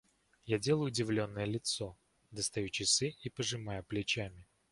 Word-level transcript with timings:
Я 0.47 0.57
делаю 0.57 0.87
удивленное 0.87 1.45
лицо, 1.45 1.95
достаю 2.31 2.69
часы 2.69 3.09
и 3.21 3.29
пожимаю 3.29 3.83
плечами. 3.83 4.47